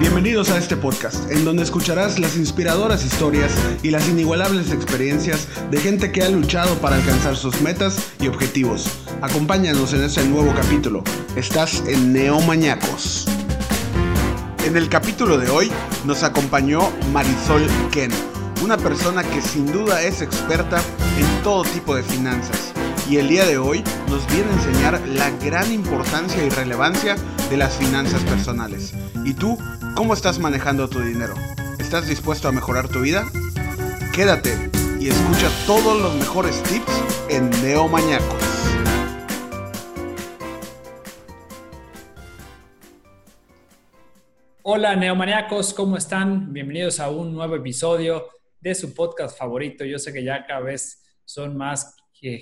[0.00, 5.78] Bienvenidos a este podcast, en donde escucharás las inspiradoras historias y las inigualables experiencias de
[5.78, 8.88] gente que ha luchado para alcanzar sus metas y objetivos.
[9.22, 11.04] Acompáñanos en este nuevo capítulo.
[11.36, 13.26] Estás en Neomañacos.
[14.66, 15.70] En el capítulo de hoy
[16.04, 18.10] nos acompañó Marisol Ken,
[18.64, 20.82] una persona que sin duda es experta
[21.16, 22.73] en todo tipo de finanzas.
[23.06, 27.16] Y el día de hoy nos viene a enseñar la gran importancia y relevancia
[27.50, 28.94] de las finanzas personales.
[29.26, 29.58] ¿Y tú
[29.94, 31.34] cómo estás manejando tu dinero?
[31.78, 33.26] ¿Estás dispuesto a mejorar tu vida?
[34.14, 38.42] Quédate y escucha todos los mejores tips en Neomañacos.
[44.62, 46.54] Hola neomaniacos, ¿cómo están?
[46.54, 48.30] Bienvenidos a un nuevo episodio
[48.62, 49.84] de su podcast favorito.
[49.84, 51.94] Yo sé que ya cada vez son más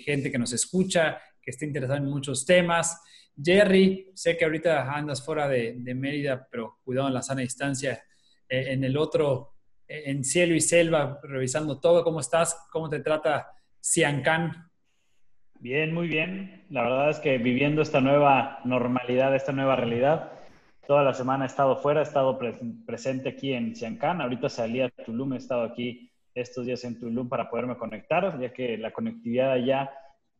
[0.05, 3.03] gente que nos escucha, que está interesada en muchos temas.
[3.43, 8.03] Jerry, sé que ahorita andas fuera de, Mérida, pero cuidado en la sana distancia.
[8.49, 9.55] Eh, en el otro,
[9.89, 12.05] eh, en cielo y selva, revisando todo.
[12.05, 12.57] ¿Cómo estás?
[12.71, 13.49] ¿Cómo te trata
[13.81, 14.71] Siancán?
[15.59, 16.67] Bien, muy bien.
[16.71, 20.33] La verdad es que viviendo esta nueva normalidad, esta nueva realidad,
[20.87, 22.39] toda la semana he estado fuera, he estado
[22.87, 24.21] presente aquí en Siancán.
[24.21, 28.53] Ahorita salí a Tulum, he estado aquí estos días en Tulum para poderme conectar, ya
[28.53, 29.91] que la conectividad allá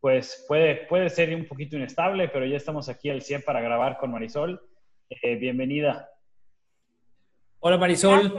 [0.01, 3.99] pues puede, puede ser un poquito inestable, pero ya estamos aquí al 100 para grabar
[3.99, 4.61] con Marisol.
[5.09, 6.09] Eh, bienvenida.
[7.61, 8.37] Hola Marisol.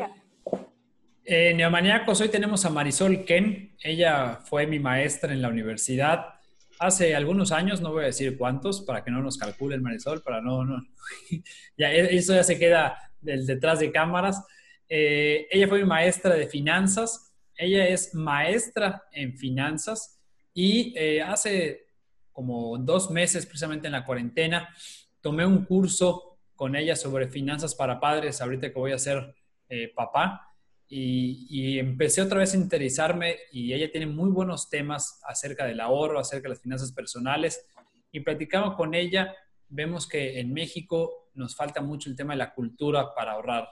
[1.23, 3.77] Eh, Neomaniacos, hoy tenemos a Marisol Ken.
[3.81, 6.33] Ella fue mi maestra en la universidad
[6.79, 10.41] hace algunos años, no voy a decir cuántos, para que no nos calculen Marisol, para
[10.41, 10.83] no, no.
[11.77, 14.45] ya, eso ya se queda del, detrás de cámaras.
[14.89, 20.19] Eh, ella fue mi maestra de finanzas ella es maestra en finanzas
[20.53, 21.87] y eh, hace
[22.31, 24.69] como dos meses, precisamente en la cuarentena,
[25.21, 29.35] tomé un curso con ella sobre finanzas para padres, ahorita que voy a ser
[29.69, 30.49] eh, papá.
[30.95, 36.19] Y, empecé otra vez a interesarme y ella tiene muy buenos temas acerca del ahorro,
[36.19, 37.65] acerca de las finanzas personales.
[38.11, 39.33] Y platicamos con ella,
[39.69, 43.67] vemos que en México nos falta mucho el tema de la cultura para ahorrar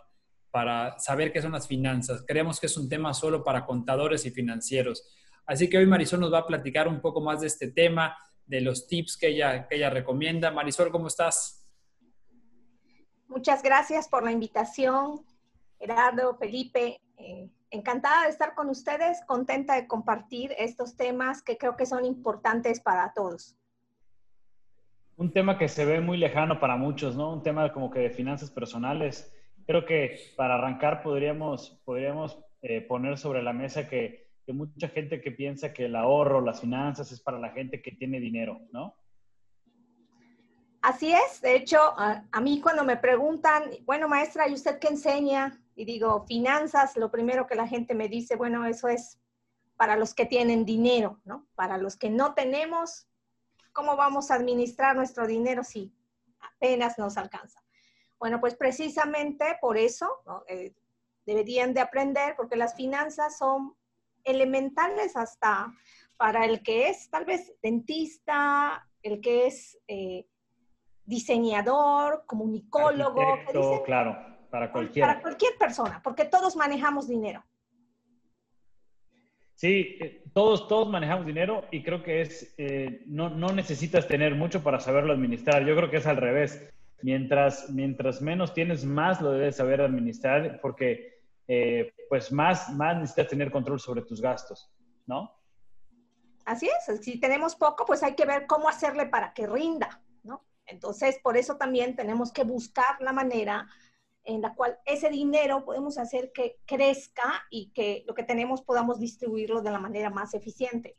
[0.52, 2.24] para saber qué son las finanzas.
[2.28, 5.04] Creemos que es un tema solo para contadores y financieros.
[5.46, 8.62] Así que hoy Marisol nos va a platicar un poco más de este tema, de
[8.62, 10.52] los tips que ella, que ella recomienda.
[10.52, 11.66] Marisol, ¿cómo estás?
[13.28, 15.26] Muchas gracias por la invitación,
[15.80, 17.00] Gerardo, Felipe.
[17.18, 22.04] Eh, encantada de estar con ustedes, contenta de compartir estos temas que creo que son
[22.04, 23.56] importantes para todos.
[25.16, 27.32] Un tema que se ve muy lejano para muchos, ¿no?
[27.32, 29.32] Un tema como que de finanzas personales
[29.66, 35.22] creo que para arrancar podríamos, podríamos eh, poner sobre la mesa que, que, mucha gente
[35.22, 38.96] que piensa que el ahorro, las finanzas es para la gente que tiene dinero, ¿no?
[40.82, 41.42] Así es.
[41.42, 45.62] De hecho, a, a mí cuando me preguntan, bueno, maestra, ¿y usted qué enseña?
[45.76, 49.20] Y digo, finanzas, lo primero que la gente me dice, bueno, eso es
[49.78, 51.48] para los que tienen dinero, ¿no?
[51.56, 53.08] Para los que no tenemos,
[53.74, 55.92] ¿cómo vamos a administrar nuestro dinero si
[56.40, 57.64] apenas nos alcanza?
[58.22, 60.08] Bueno, pues precisamente por eso
[60.48, 60.76] eh,
[61.26, 63.74] deberían de aprender, porque las finanzas son
[64.24, 65.74] elementales hasta
[66.18, 70.28] para el que es tal vez dentista, el que es eh,
[71.04, 73.40] diseñador, comunicólogo.
[73.84, 74.16] claro,
[74.52, 75.04] para cualquier.
[75.04, 77.44] Para cualquier persona, porque todos manejamos dinero.
[79.56, 82.54] Sí, eh, todos, todos manejamos dinero y creo que es,
[83.08, 85.66] no, no necesitas tener mucho para saberlo administrar.
[85.66, 86.72] Yo creo que es al revés
[87.04, 93.28] mientras, mientras menos tienes, más lo debes saber administrar porque eh, pues más, más necesitas
[93.28, 94.72] tener control sobre tus gastos,
[95.06, 95.34] ¿no?
[96.46, 100.44] Así es, si tenemos poco, pues hay que ver cómo hacerle para que rinda, ¿no?
[100.66, 103.68] Entonces, por eso también tenemos que buscar la manera
[104.24, 109.00] en la cual ese dinero podemos hacer que crezca y que lo que tenemos podamos
[109.00, 110.96] distribuirlo de la manera más eficiente.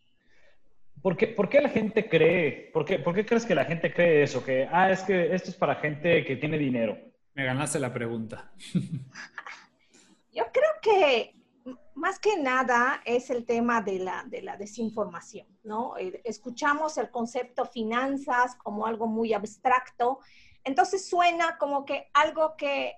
[1.03, 2.71] ¿Por qué, ¿Por qué, la gente cree?
[2.73, 4.45] ¿por qué, ¿Por qué crees que la gente cree eso?
[4.45, 6.97] Que, ah, es que esto es para gente que tiene dinero.
[7.35, 8.53] Me ganaste la pregunta.
[10.33, 11.35] Yo creo que
[11.95, 15.97] más que nada es el tema de la, de la desinformación, ¿no?
[15.99, 20.21] Eh, escuchamos el concepto finanzas como algo muy abstracto,
[20.65, 22.95] entonces suena como que algo que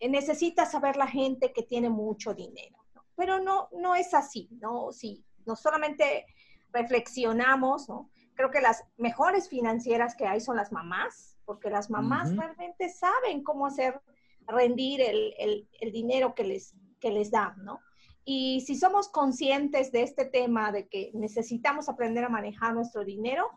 [0.00, 3.04] necesita saber la gente que tiene mucho dinero, ¿no?
[3.16, 4.92] pero no, no es así, ¿no?
[4.92, 6.26] Sí, no solamente
[6.74, 8.10] reflexionamos, ¿no?
[8.34, 13.42] Creo que las mejores financieras que hay son las mamás, porque las mamás realmente saben
[13.42, 14.00] cómo hacer
[14.46, 17.80] rendir el, dinero que les, que les dan, ¿no?
[18.24, 23.48] Y si somos conscientes de este tema, de que necesitamos aprender a manejar nuestro dinero,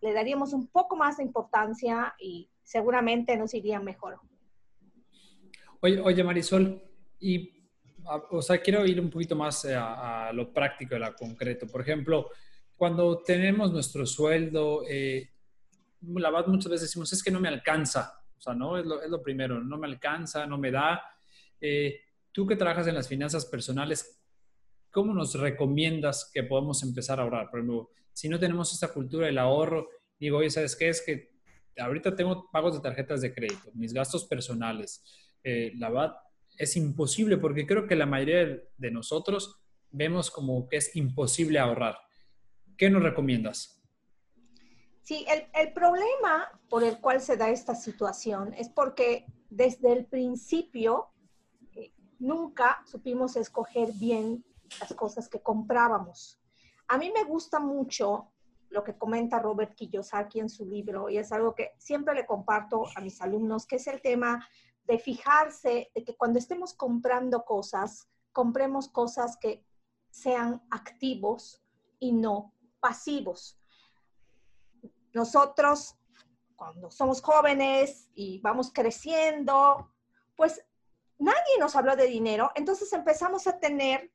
[0.00, 4.20] le daríamos un poco más de importancia y seguramente nos iría mejor.
[5.80, 6.82] Oye, oye Marisol,
[7.18, 7.50] y,
[8.30, 11.66] o sea, quiero ir un poquito más eh, a, lo práctico, a lo concreto.
[11.66, 12.30] Por ejemplo,
[12.76, 15.30] cuando tenemos nuestro sueldo, eh,
[16.02, 18.20] la verdad muchas veces decimos, es que no me alcanza.
[18.36, 18.76] O sea, ¿no?
[18.76, 21.02] Es lo, es lo primero, no me alcanza, no me da.
[21.60, 22.00] Eh,
[22.32, 24.20] tú que trabajas en las finanzas personales,
[24.90, 27.50] ¿cómo nos recomiendas que podamos empezar a ahorrar?
[27.50, 29.88] Por ejemplo, si no tenemos esta cultura del ahorro,
[30.18, 30.88] digo, oye, ¿sabes qué?
[30.88, 31.32] Es que
[31.78, 35.02] ahorita tengo pagos de tarjetas de crédito, mis gastos personales,
[35.42, 36.16] eh, la verdad,
[36.56, 39.60] es imposible porque creo que la mayoría de nosotros
[39.90, 41.96] vemos como que es imposible ahorrar.
[42.76, 43.80] ¿Qué nos recomiendas?
[45.02, 50.06] Sí, el, el, problema por el cual se da esta situación es porque desde el
[50.06, 51.10] principio
[51.74, 54.44] eh, nunca supimos escoger bien
[54.80, 56.40] las cosas que comprábamos.
[56.88, 58.32] A mí me gusta mucho
[58.70, 62.86] lo que comenta Robert Kiyosaki en su libro y es algo que siempre le comparto
[62.96, 64.48] a mis alumnos, que es el tema
[64.84, 69.64] de fijarse de que cuando estemos comprando cosas, compremos cosas que
[70.10, 71.62] sean activos
[71.98, 72.53] y no
[72.84, 73.58] pasivos.
[75.14, 75.96] Nosotros,
[76.54, 79.90] cuando somos jóvenes y vamos creciendo,
[80.36, 80.62] pues
[81.16, 84.12] nadie nos habló de dinero, entonces empezamos a tener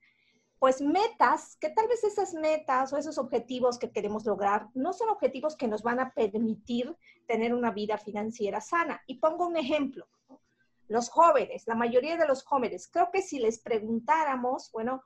[0.60, 5.10] pues metas, que tal vez esas metas o esos objetivos que queremos lograr no son
[5.10, 6.96] objetivos que nos van a permitir
[7.26, 9.02] tener una vida financiera sana.
[9.08, 10.08] Y pongo un ejemplo
[10.90, 15.04] los jóvenes, la mayoría de los jóvenes, creo que si les preguntáramos, bueno,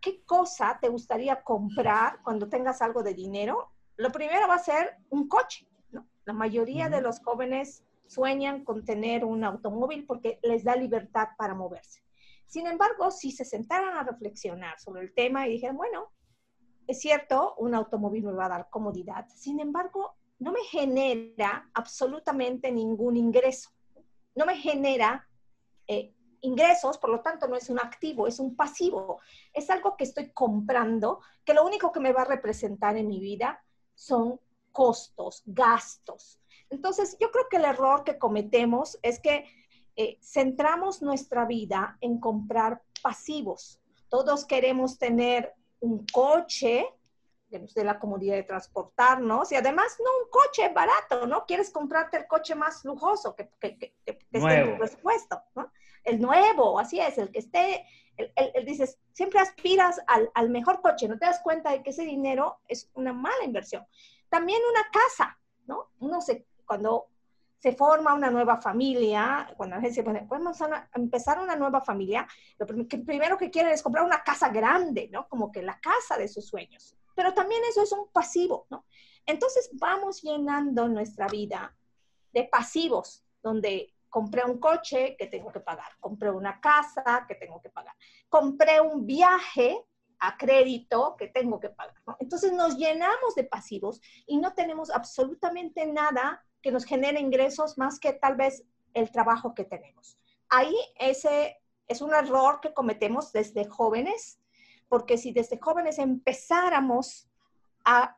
[0.00, 3.72] ¿qué cosa te gustaría comprar cuando tengas algo de dinero?
[3.96, 5.66] Lo primero va a ser un coche.
[5.90, 6.06] ¿no?
[6.24, 11.54] La mayoría de los jóvenes sueñan con tener un automóvil porque les da libertad para
[11.54, 12.02] moverse.
[12.46, 16.12] Sin embargo, si se sentaran a reflexionar sobre el tema y dijeran, bueno,
[16.86, 22.72] es cierto, un automóvil me va a dar comodidad, sin embargo, no me genera absolutamente
[22.72, 23.70] ningún ingreso
[24.38, 25.28] no me genera
[25.88, 29.20] eh, ingresos, por lo tanto no es un activo, es un pasivo.
[29.52, 33.20] Es algo que estoy comprando, que lo único que me va a representar en mi
[33.20, 33.62] vida
[33.94, 34.40] son
[34.72, 36.38] costos, gastos.
[36.70, 39.46] Entonces, yo creo que el error que cometemos es que
[39.96, 43.80] eh, centramos nuestra vida en comprar pasivos.
[44.08, 46.86] Todos queremos tener un coche
[47.50, 51.46] de la comodidad de transportarnos y además no un coche barato, ¿no?
[51.46, 55.72] Quieres comprarte el coche más lujoso que, que, que, que esté en tu presupuesto, ¿no?
[56.04, 57.84] El nuevo, así es, el que esté,
[58.16, 61.90] el, el, dices, siempre aspiras al, al, mejor coche, no te das cuenta de que
[61.90, 63.86] ese dinero es una mala inversión.
[64.28, 65.90] También una casa, ¿no?
[66.00, 67.08] Uno se, cuando
[67.58, 70.28] se forma una nueva familia, cuando la gente se pone,
[70.94, 72.26] empezar una nueva familia,
[72.58, 75.28] lo primero que quieren es comprar una casa grande, ¿no?
[75.28, 78.84] Como que la casa de sus sueños pero también eso es un pasivo, ¿no?
[79.26, 81.76] Entonces vamos llenando nuestra vida
[82.32, 87.60] de pasivos, donde compré un coche que tengo que pagar, compré una casa que tengo
[87.60, 87.94] que pagar,
[88.28, 89.84] compré un viaje
[90.20, 91.94] a crédito que tengo que pagar.
[92.18, 98.00] Entonces nos llenamos de pasivos y no tenemos absolutamente nada que nos genere ingresos más
[98.00, 98.64] que tal vez
[98.94, 100.18] el trabajo que tenemos.
[100.48, 104.40] Ahí ese es un error que cometemos desde jóvenes
[104.88, 107.28] porque si desde jóvenes empezáramos
[107.84, 108.16] a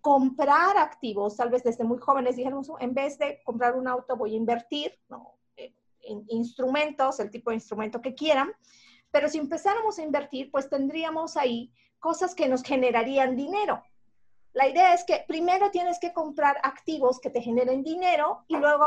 [0.00, 4.34] comprar activos, tal vez desde muy jóvenes dijéramos, en vez de comprar un auto voy
[4.34, 4.98] a invertir
[6.02, 8.50] en instrumentos, el tipo de instrumento que quieran,
[9.10, 13.82] pero si empezáramos a invertir, pues tendríamos ahí cosas que nos generarían dinero.
[14.52, 18.86] La idea es que primero tienes que comprar activos que te generen dinero y luego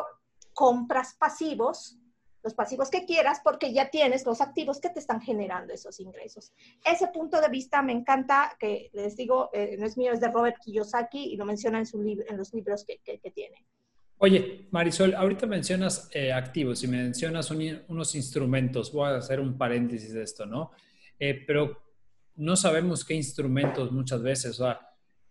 [0.53, 1.97] compras pasivos
[2.43, 6.51] los pasivos que quieras porque ya tienes los activos que te están generando esos ingresos.
[6.85, 10.29] Ese punto de vista me encanta, que les digo, eh, no es mío, es de
[10.29, 13.65] Robert Kiyosaki y lo menciona en, su en los libros que, que, tiene.
[14.17, 18.91] Oye, Marisol, ahorita mencionas eh, activos y mencionas unos instrumentos.
[18.91, 20.71] Voy a hacer un paréntesis de esto, ¿no?
[21.19, 21.81] Eh, pero
[22.35, 24.59] no sabemos qué instrumentos muchas veces.
[24.59, 24.79] O sea,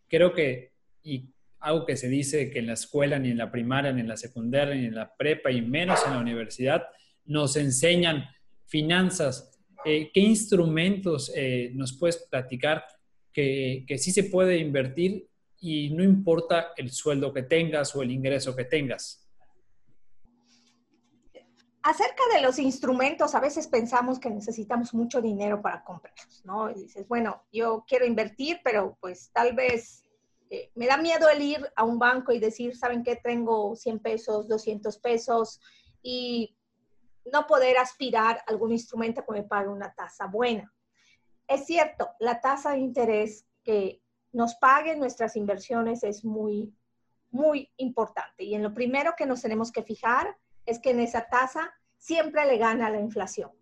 [0.08, 1.30] creo que, y
[1.62, 4.16] algo que se dice que en la escuela, ni en la primaria, ni en la
[4.16, 6.82] secundaria, ni en la prepa, y menos en la universidad,
[7.24, 8.24] nos enseñan
[8.66, 9.58] finanzas.
[9.84, 12.84] Eh, ¿Qué instrumentos eh, nos puedes platicar
[13.32, 15.28] que, que sí se puede invertir
[15.60, 19.20] y no importa el sueldo que tengas o el ingreso que tengas?
[21.84, 26.70] Acerca de los instrumentos, a veces pensamos que necesitamos mucho dinero para comprarlos, ¿no?
[26.70, 30.04] Y dices, bueno, yo quiero invertir, pero pues tal vez
[30.52, 33.16] eh, me da miedo el ir a un banco y decir, ¿saben qué?
[33.16, 35.58] Tengo 100 pesos, 200 pesos
[36.02, 36.54] y
[37.32, 40.70] no poder aspirar a algún instrumento que me pague una tasa buena.
[41.48, 46.76] Es cierto, la tasa de interés que nos paguen nuestras inversiones es muy,
[47.30, 48.44] muy importante.
[48.44, 52.44] Y en lo primero que nos tenemos que fijar es que en esa tasa siempre
[52.44, 53.52] le gana la inflación.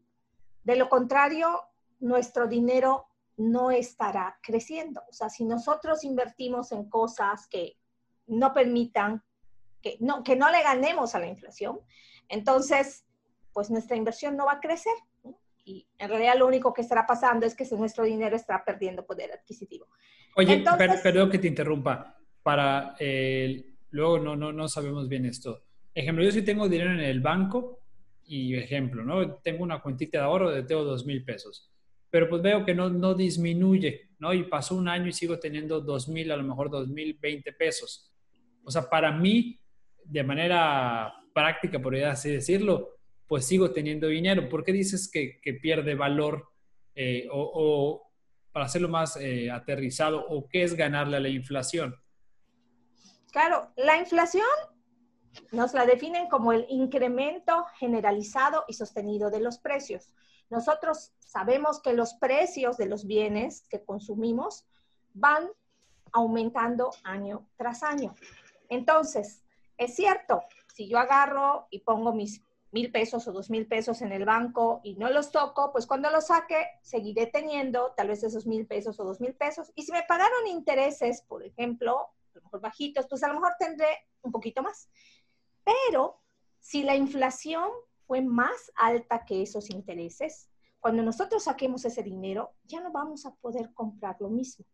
[0.65, 1.69] De lo contrario,
[2.01, 3.07] nuestro dinero
[3.41, 5.01] no estará creciendo.
[5.09, 7.79] O sea, si nosotros invertimos en cosas que
[8.27, 9.23] no permitan,
[9.81, 11.81] que no, que no le ganemos a la inflación,
[12.29, 13.07] entonces,
[13.55, 14.93] pues nuestra inversión no va a crecer.
[15.65, 19.33] Y en realidad lo único que estará pasando es que nuestro dinero estará perdiendo poder
[19.33, 19.87] adquisitivo.
[20.37, 20.63] Oye,
[21.03, 22.19] perdón que te interrumpa.
[22.43, 25.63] Para, eh, luego no, no, no sabemos bien esto.
[25.95, 27.81] Ejemplo, yo sí tengo dinero en el banco
[28.25, 29.37] y ejemplo, ¿no?
[29.37, 31.71] Tengo una cuentita de ahorro de tengo dos mil pesos,
[32.11, 34.35] pero pues veo que no, no disminuye, ¿no?
[34.35, 37.53] Y pasó un año y sigo teniendo dos mil, a lo mejor dos mil veinte
[37.53, 38.13] pesos.
[38.65, 39.59] O sea, para mí,
[40.05, 44.49] de manera práctica, podría así decirlo, pues sigo teniendo dinero.
[44.49, 46.49] ¿Por qué dices que, que pierde valor
[46.95, 48.13] eh, o, o,
[48.53, 51.95] para hacerlo más eh, aterrizado, o qué es ganarle a la inflación?
[53.31, 54.45] Claro, la inflación
[55.53, 60.13] nos la definen como el incremento generalizado y sostenido de los precios.
[60.51, 64.67] Nosotros sabemos que los precios de los bienes que consumimos
[65.15, 65.49] van
[66.13, 68.15] aumentando año tras año.
[68.69, 69.45] Entonces,
[69.79, 70.43] es cierto,
[70.75, 74.81] si yo agarro y pongo mis mil pesos o dos mil pesos en el banco
[74.85, 78.99] y no los toco, pues cuando los saque seguiré teniendo tal vez esos mil pesos
[79.01, 79.73] o dos mil pesos.
[79.75, 83.53] Y si me pagaron intereses, por ejemplo, a lo mejor bajitos, pues a lo mejor
[83.59, 83.89] tendré
[84.23, 84.89] un poquito más.
[85.65, 86.21] Pero
[86.61, 87.71] si la inflación
[88.11, 90.51] fue más alta que esos intereses,
[90.81, 94.65] cuando nosotros saquemos ese dinero, ya no vamos a poder comprar lo mismo.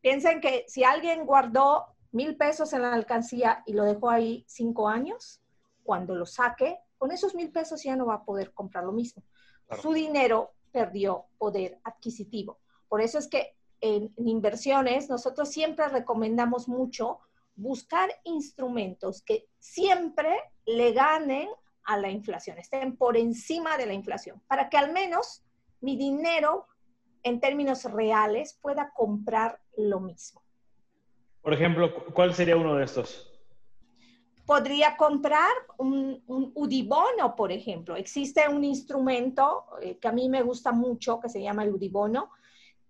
[0.00, 4.88] Piensen que si alguien guardó mil pesos en la alcancía y lo dejó ahí cinco
[4.88, 5.40] años,
[5.84, 9.22] cuando lo saque, con esos mil pesos ya no va a poder comprar lo mismo.
[9.80, 12.58] Su dinero perdió poder adquisitivo.
[12.88, 17.20] Por eso es que en, en, inversiones nosotros siempre recomendamos mucho
[17.54, 20.34] buscar instrumentos que siempre
[20.66, 21.48] le ganen
[21.84, 25.44] a la inflación, estén por encima de la inflación, para que al menos
[25.80, 26.66] mi dinero
[27.22, 30.42] en términos reales pueda comprar lo mismo.
[31.42, 33.26] Por ejemplo, ¿cuál sería uno de estos?
[34.46, 37.96] Podría comprar un, un Udibono, por ejemplo.
[37.96, 42.30] Existe un instrumento eh, que a mí me gusta mucho que se llama el Udibono,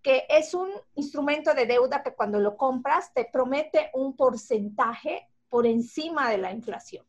[0.03, 5.67] que es un instrumento de deuda que cuando lo compras te promete un porcentaje por
[5.67, 7.05] encima de la inflación.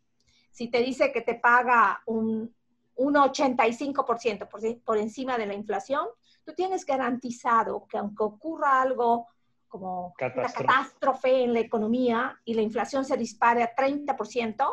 [0.51, 2.53] Si te dice que te paga un,
[2.95, 6.07] un 85% por, por encima de la inflación,
[6.45, 9.27] tú tienes garantizado que aunque ocurra algo
[9.67, 10.63] como catástrofe.
[10.63, 14.65] una catástrofe en la economía y la inflación se dispare a 30%,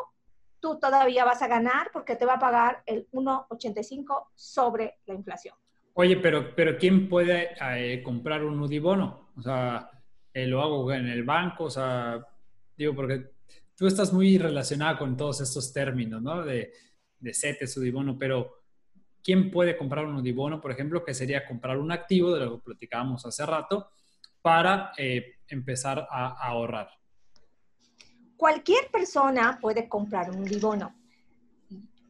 [0.59, 5.55] tú todavía vas a ganar porque te va a pagar el 1,85 sobre la inflación.
[5.93, 9.29] Oye, pero, pero ¿quién puede eh, comprar un Udibono?
[9.37, 9.89] O sea,
[10.33, 12.19] eh, lo hago en el banco, o sea,
[12.75, 13.31] digo, porque
[13.79, 16.43] tú estás muy relacionada con todos estos términos, ¿no?
[16.43, 16.73] De,
[17.17, 18.57] de CETES, Udibono, pero
[19.23, 22.65] ¿quién puede comprar un Udibono, por ejemplo, que sería comprar un activo, de lo que
[22.65, 23.87] platicábamos hace rato,
[24.41, 26.89] para eh, empezar a, ahorrar?
[28.35, 30.93] Cualquier persona puede comprar un Udibono.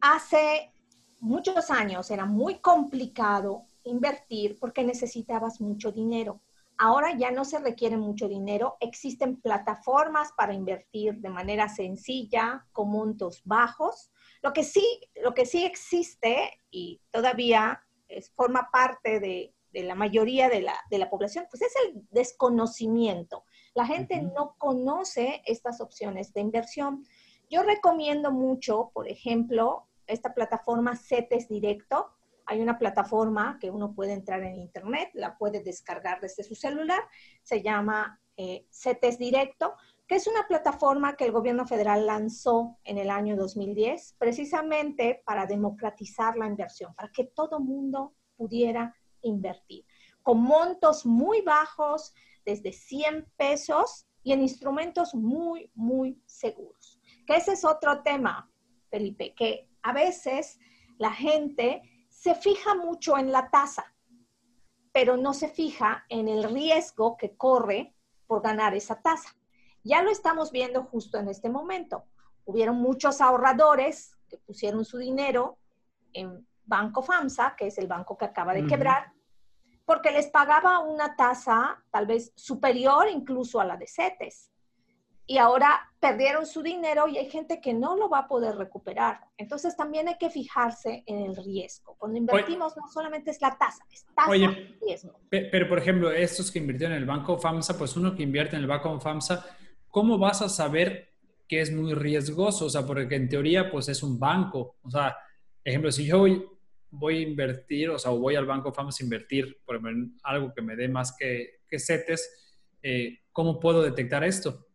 [0.02, 0.72] Hace
[1.20, 6.42] muchos años era muy complicado invertir porque necesitabas mucho dinero.
[6.82, 12.90] Ahora ya no se requiere mucho dinero, existen plataformas para invertir de manera sencilla, con
[12.90, 14.12] montos bajos.
[14.42, 19.94] Lo que sí, lo que sí existe y todavía es, forma parte de, de la
[19.94, 23.44] mayoría de la, de la, población, pues es el desconocimiento.
[23.74, 24.34] La gente uh -huh.
[24.34, 27.04] no conoce estas opciones de inversión.
[27.50, 32.10] Yo recomiendo mucho, por ejemplo, esta plataforma CETES Directo,
[32.50, 37.00] hay una plataforma que uno puede entrar en internet, la puede descargar desde su celular,
[37.44, 39.76] se llama eh, CETES Directo,
[40.08, 45.46] que es una plataforma que el gobierno federal lanzó en el año 2010 precisamente para
[45.46, 49.86] democratizar la inversión, para que todo mundo pudiera invertir,
[50.24, 52.16] con montos muy bajos,
[52.46, 57.00] desde 100 pesos y en instrumentos muy, muy seguros.
[57.28, 58.52] Que ese es otro tema,
[58.90, 60.60] Felipe, que a veces
[60.98, 61.84] la gente
[62.20, 63.94] se fija mucho en la tasa,
[64.92, 67.96] pero no se fija en el riesgo que corre
[68.28, 69.30] por ganar esa tasa.
[69.86, 72.04] Ya lo estamos viendo justo en este momento.
[72.44, 75.60] Hubieron muchos ahorradores que pusieron su dinero
[76.12, 78.70] en Banco FAMSA, que es el banco que acaba de uh -huh.
[78.70, 79.14] quebrar,
[79.86, 84.52] porque les pagaba una tasa tal vez superior incluso a la de CETES
[85.30, 89.20] y ahora perdieron su dinero y hay gente que no lo va a poder recuperar.
[89.38, 91.96] Entonces también hay que fijarse en el riesgo.
[92.00, 95.20] Cuando invertimos Oye, no solamente es la tasa, es tasa Oye, riesgo.
[95.30, 98.64] Pero por ejemplo, estos que invirtieron en el Banco FAMSA, pues uno que invierte en
[98.64, 99.46] el Banco FAMSA,
[99.90, 101.12] ¿cómo vas a saber
[101.48, 102.66] que es muy riesgoso?
[102.66, 104.78] O sea, porque en teoría pues es un banco.
[104.82, 105.16] O sea,
[105.64, 106.44] ejemplo, si yo voy,
[106.90, 109.80] voy a invertir, o sea, voy al banco, vamos a invertir por
[110.24, 114.66] algo que me dé más que, que CETES, eh, ¿cómo puedo detectar esto?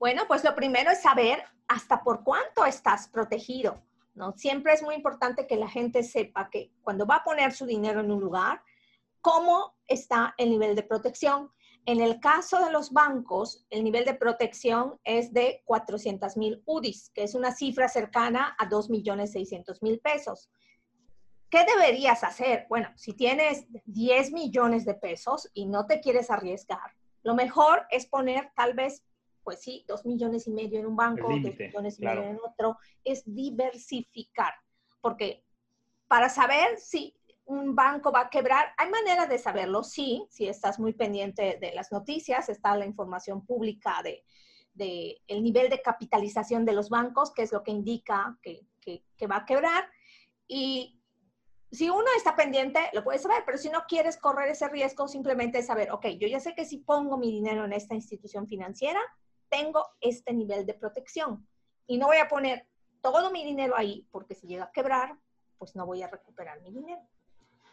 [0.00, 3.82] Bueno, pues lo primero es saber hasta por cuánto estás protegido.
[4.14, 4.32] ¿no?
[4.32, 8.00] Siempre es muy importante que la gente sepa que cuando va a poner su dinero
[8.00, 8.62] en un lugar,
[9.20, 11.50] cómo está el nivel de protección.
[11.84, 17.10] En el caso de los bancos, el nivel de protección es de 400 mil UDIs,
[17.10, 20.50] que es una cifra cercana a 2 millones 600 mil pesos.
[21.50, 22.64] ¿Qué deberías hacer?
[22.70, 28.06] Bueno, si tienes 10 millones de pesos y no te quieres arriesgar, lo mejor es
[28.06, 29.04] poner tal vez,
[29.50, 32.78] pues sí, 2 millones y medio en un banco, 2 millones y medio en otro,
[33.02, 34.54] es diversificar,
[35.00, 35.42] porque
[36.06, 37.16] para saber si
[37.46, 41.72] un banco va a quebrar, hay manera de saberlo, sí, si estás muy pendiente de
[41.74, 44.22] las noticias, está la información pública de,
[45.26, 49.38] el nivel de capitalización de los bancos, que es lo que indica que, que va
[49.38, 49.84] a quebrar.
[50.46, 51.00] Y
[51.72, 55.60] si uno está pendiente, lo puedes saber, pero si no quieres correr ese riesgo, simplemente
[55.64, 59.00] saber, ok, yo ya sé que si pongo mi dinero en esta institución financiera,
[59.50, 61.46] tengo este nivel de protección.
[61.86, 62.66] Y no voy a poner
[63.02, 65.18] todo mi dinero ahí, porque si llega a quebrar,
[65.58, 67.02] pues no voy a recuperar mi dinero.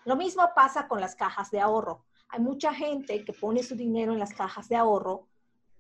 [0.04, 2.06] Lo mismo pasa con las cajas de ahorro.
[2.30, 5.28] Hay mucha gente que pone su dinero en las cajas de ahorro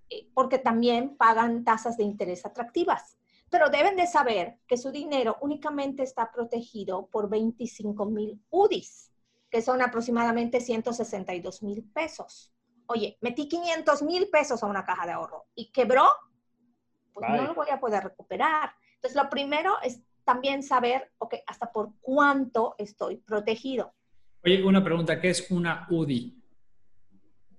[0.09, 3.17] eh, porque también pagan tasas de interés atractivas.
[3.49, 9.11] Pero deben de saber que su dinero únicamente está protegido por 25 mil UDIs,
[9.49, 12.51] que son aproximadamente 162 mil pesos.
[12.87, 16.05] Oye, metí 500 mil pesos a una caja de ahorro y quebró,
[17.13, 18.71] pues no lo voy a poder recuperar.
[18.95, 23.93] Entonces, lo primero es también saber, ok, hasta por cuánto estoy protegido.
[24.43, 26.41] Oye, una pregunta, ¿qué es una UDI?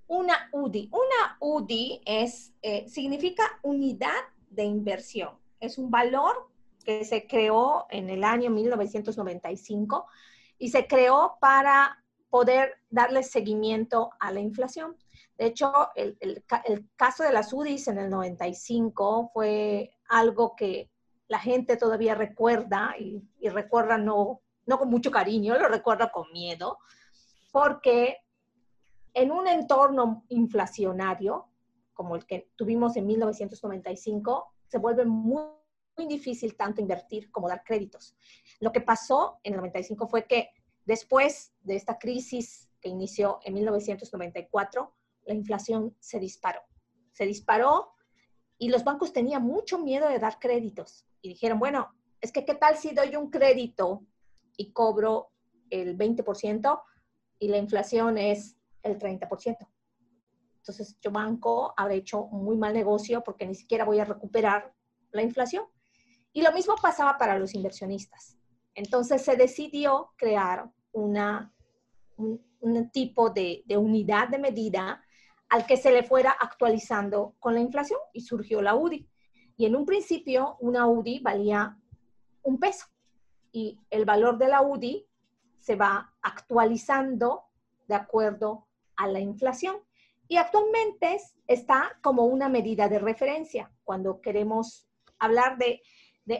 [0.06, 0.90] Una UDI.
[0.92, 6.48] Una UDI es, eh, significa unidad de inversión es un valor
[6.84, 10.06] que se creó en el año 1995
[10.58, 14.96] y se creó para poder darle seguimiento a la inflación.
[15.38, 16.44] De hecho, el,
[16.96, 20.90] caso de las UDIs en el 95 fue algo que
[21.28, 26.78] la gente todavía recuerda y, recuerda no, no con mucho cariño, lo recuerda con miedo,
[27.52, 28.18] porque
[29.14, 31.48] en un entorno inflacionario
[31.98, 35.42] como el que tuvimos en 1995, se vuelve muy,
[35.96, 38.16] muy difícil tanto invertir como dar créditos.
[38.60, 40.50] Lo que pasó en el 95 fue que
[40.84, 44.94] después de esta crisis que inició en 1994,
[45.28, 46.60] la inflación se disparó.
[47.12, 47.92] Se disparó
[48.56, 51.06] y los bancos tenían mucho miedo de dar créditos.
[51.20, 54.06] Y dijeron, bueno, es que qué tal si doy un crédito
[54.56, 55.30] y cobro
[55.68, 56.82] el 20%
[57.38, 59.68] y la inflación es el 30%.
[60.56, 64.74] Entonces, yo banco habré hecho un muy mal negocio porque ni siquiera voy a recuperar
[65.12, 65.64] la inflación.
[66.32, 68.38] Y lo mismo pasaba para los inversionistas.
[68.74, 71.52] Entonces, se decidió crear una,
[72.16, 75.02] un, tipo de, de unidad de medida
[75.48, 79.08] al que se le fuera actualizando con la inflación y surgió la UDI.
[79.56, 81.78] Y en un principio, una UDI valía
[82.42, 82.86] un peso
[83.52, 85.06] y el valor de la UDI
[85.58, 87.44] se va actualizando
[87.86, 89.76] de acuerdo a la inflación.
[90.28, 93.72] Y actualmente está como una medida de referencia.
[93.84, 94.86] Cuando queremos
[95.18, 95.80] hablar de,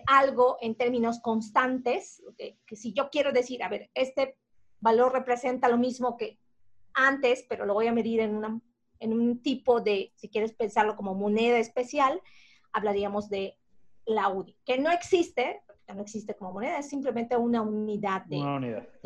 [0.06, 4.36] algo en términos constantes, que, si yo quiero decir, a ver, este
[4.80, 6.38] valor representa lo mismo que
[6.92, 8.60] antes, pero lo voy a medir en,
[9.00, 12.20] en un tipo de, si quieres pensarlo como moneda especial,
[12.72, 13.56] hablaríamos de
[14.06, 15.60] la UDI, que no existe,
[15.94, 18.38] no existe como moneda, es simplemente una unidad de,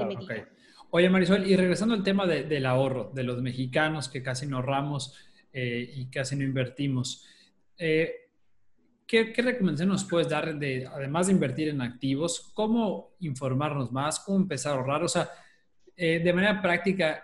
[0.04, 0.48] medida.
[0.90, 5.16] Oye, Marisol, y regresando al tema del ahorro, de los mexicanos que casi no ahorramos
[5.52, 7.26] eh, y casi no invertimos,
[7.78, 8.28] eh,
[9.06, 14.38] ¿qué, recomendación nos puedes dar de, además de invertir en activos, cómo informarnos más, cómo
[14.38, 15.02] empezar a ahorrar?
[15.02, 15.30] O sea,
[15.96, 17.22] eh, de manera práctica,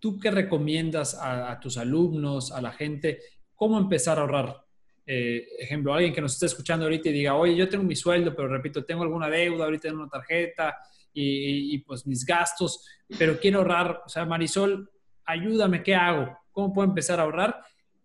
[0.00, 3.20] ¿tú qué recomiendas a, tus alumnos, a la gente,
[3.54, 4.64] cómo empezar a ahorrar?
[5.06, 8.46] ejemplo, alguien que nos esté escuchando ahorita y diga, oye, yo tengo mi sueldo, pero
[8.46, 10.76] repito, tengo alguna deuda, ahorita tengo una tarjeta,
[11.12, 12.86] y, pues mis gastos,
[13.18, 14.02] pero quiero ahorrar.
[14.06, 14.90] O sea, Marisol,
[15.24, 16.38] ayúdame, ¿qué hago?
[16.52, 17.62] ¿Cómo puedo empezar a ahorrar?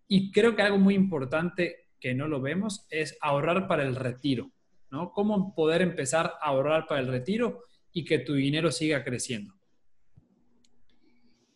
[0.08, 4.50] Y creo que algo muy importante que no lo vemos es ahorrar para el retiro,
[4.90, 5.12] ¿no?
[5.12, 9.54] ¿Cómo poder empezar a ahorrar para el retiro y que tu dinero siga creciendo?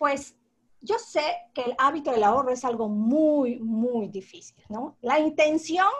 [0.00, 0.34] Pues
[0.80, 1.20] yo sé
[1.52, 4.96] que el hábito del ahorro es algo muy, muy difícil, ¿no?
[5.02, 5.90] La intención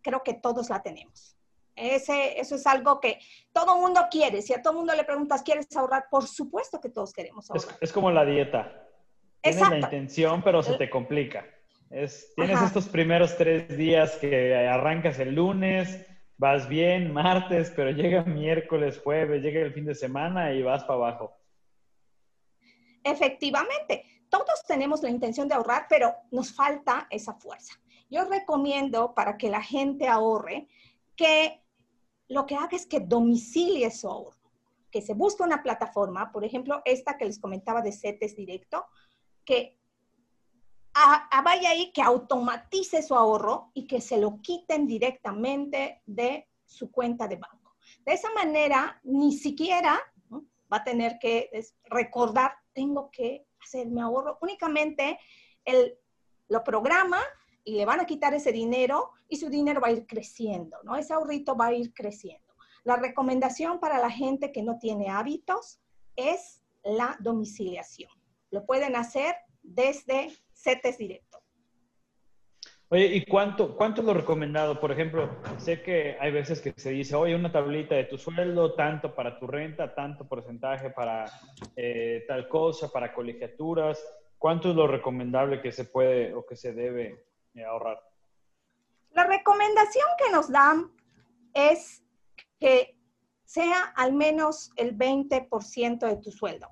[0.00, 1.36] creo que todos la tenemos.
[1.76, 3.18] Ese, eso es algo que
[3.52, 4.40] todo mundo quiere.
[4.40, 6.06] Si a todo mundo le preguntas, ¿quieres ahorrar?
[6.10, 7.76] Por supuesto que todos queremos ahorrar.
[7.78, 8.88] Es, como la dieta.
[9.42, 11.44] Tienes la intención, pero se te complica.
[11.90, 16.06] Es, tienes estos primeros tres días que arrancas el lunes,
[16.38, 20.94] vas bien martes, pero llega miércoles, jueves, llega el fin de semana y vas para
[20.94, 21.36] abajo.
[23.04, 27.74] Efectivamente, todos tenemos la intención de ahorrar, pero nos falta esa fuerza.
[28.08, 30.68] Yo recomiendo para que la gente ahorre
[31.16, 31.62] que
[32.28, 34.50] lo que haga es que domicilie su ahorro,
[34.90, 38.86] que se busque una plataforma, por ejemplo, esta que les comentaba de CETES Directo,
[39.44, 39.78] que
[41.42, 47.26] vaya ahí, que automatice su ahorro y que se lo quiten directamente de su cuenta
[47.28, 47.76] de banco.
[48.04, 51.50] De esa manera, ni siquiera va a tener que
[51.84, 54.38] recordar, tengo que hacer mi ahorro.
[54.40, 55.18] Únicamente
[55.64, 55.98] él
[56.48, 57.20] lo programa
[57.64, 60.96] y le van a quitar ese dinero y su dinero va a ir creciendo, ¿no?
[60.96, 62.52] Ese ahorrito va a ir creciendo.
[62.84, 65.80] La recomendación para la gente que no tiene hábitos
[66.16, 68.10] es la domiciliación.
[68.50, 71.31] Lo pueden hacer desde CETES directo.
[72.92, 74.78] Oye, ¿y cuánto, cuánto es lo recomendado?
[74.78, 78.74] Por ejemplo, sé que hay veces que se dice, oye, una tablita de tu sueldo,
[78.74, 81.24] tanto para tu renta, tanto porcentaje para
[81.74, 83.98] eh, tal cosa, para colegiaturas.
[84.36, 87.24] ¿Cuánto es lo recomendable que se puede o que se debe
[87.54, 87.98] eh, ahorrar?
[89.12, 90.92] La recomendación que nos dan
[91.54, 92.04] es
[92.60, 92.98] que
[93.46, 96.68] sea al menos el 20% de tu sueldo.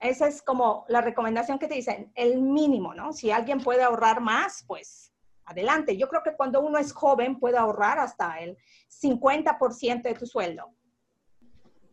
[0.00, 3.12] Esa es como la recomendación que te dicen, el mínimo, ¿no?
[3.12, 5.12] Si alguien puede ahorrar más, pues
[5.44, 5.96] adelante.
[5.96, 8.56] Yo creo que cuando uno es joven puede ahorrar hasta el
[8.88, 10.74] 50% de tu sueldo.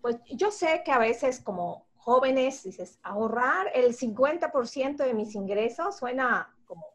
[0.01, 5.97] Pues yo sé que a veces como jóvenes dices, ahorrar el 50% de mis ingresos
[5.97, 6.85] suena como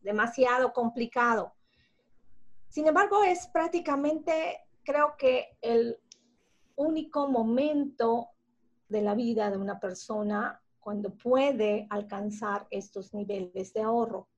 [0.00, 1.52] demasiado complicado.
[2.68, 5.98] Sin embargo, es prácticamente, creo que el
[6.76, 8.28] único momento
[8.88, 14.28] de la vida de una persona cuando puede alcanzar estos niveles de ahorro.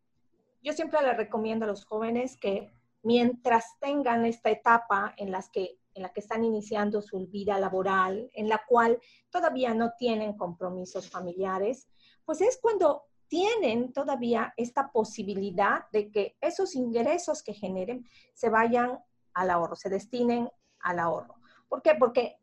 [0.62, 5.78] Yo siempre le recomiendo a los jóvenes que mientras tengan esta etapa en, las que,
[5.94, 8.98] en la que están iniciando su vida laboral, en la cual
[9.30, 11.88] todavía no tienen compromisos familiares,
[12.24, 18.98] pues es cuando tienen todavía esta posibilidad de que esos ingresos que generen se vayan
[19.34, 21.34] al ahorro, se destinen al ahorro.
[21.68, 21.94] ¿Por qué?
[21.94, 22.38] Porque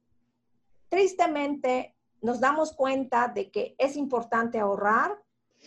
[0.90, 5.18] tristemente nos damos cuenta de que es importante ahorrar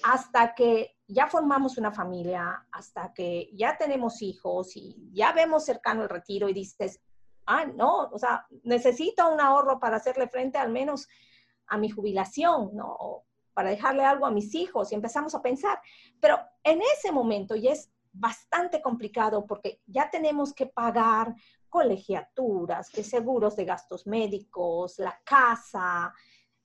[0.03, 6.03] hasta que ya formamos una familia, hasta que ya tenemos hijos y ya vemos cercano
[6.03, 7.01] el retiro y dices,
[7.47, 11.09] ah, no, o sea, necesito un ahorro para hacerle frente al menos
[11.67, 12.95] a mi jubilación, ¿no?
[12.99, 15.81] O para dejarle algo a mis hijos y empezamos a pensar.
[16.21, 21.35] Pero en ese momento ya es bastante complicado porque ya tenemos que pagar
[21.69, 26.13] colegiaturas, que seguros de gastos médicos, la casa,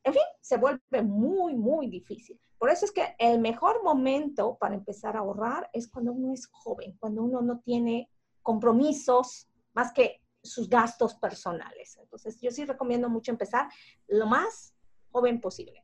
[0.04, 2.40] en fin, se vuelve muy, muy difícil.
[2.58, 6.48] Por eso es que el mejor momento para empezar a ahorrar es cuando uno es
[6.48, 8.10] joven, cuando uno no tiene
[8.42, 11.98] compromisos más que sus gastos personales.
[12.02, 13.68] Entonces, yo sí recomiendo mucho empezar
[14.08, 14.76] lo más
[15.12, 15.84] joven posible.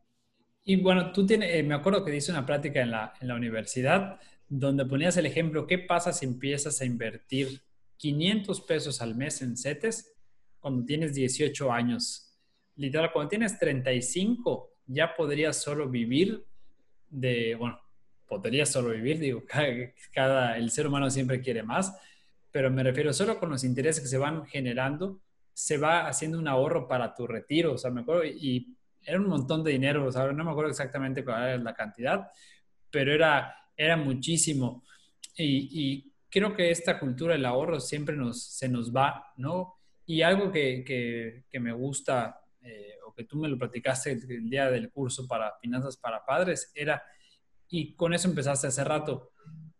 [0.63, 3.35] Y bueno, tú tienes, eh, me acuerdo que dice una plática en la, en la
[3.35, 7.61] universidad donde ponías el ejemplo, ¿qué pasa si empiezas a invertir
[7.97, 10.13] 500 pesos al mes en CETES
[10.59, 12.28] cuando tienes 18 años?
[12.79, 16.45] Literal, cuando tienes 35, ya podrías solo vivir
[17.09, 17.79] de, bueno,
[18.25, 19.43] podrías solo vivir, digo,
[20.13, 21.93] cada, el ser humano siempre quiere más,
[22.51, 25.19] pero me refiero solo con los intereses que se van generando,
[25.53, 29.27] se va haciendo un ahorro para tu retiro, o sea, me acuerdo, y era un
[29.27, 32.29] montón de dinero, o sea, no me acuerdo exactamente cuál era la cantidad,
[32.89, 34.83] pero era, era muchísimo.
[35.37, 39.79] Y, creo que esta cultura del ahorro siempre nos, se nos va, ¿no?
[40.05, 42.39] Y algo que, que, que me gusta
[42.69, 46.71] eh, o que tú me lo platicaste el, día del curso para finanzas para padres,
[46.75, 47.01] era,
[47.67, 49.31] y con eso empezaste hace rato,